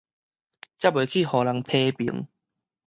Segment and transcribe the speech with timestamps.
[0.03, 0.07] 才袂去
[1.21, 2.25] 予人批評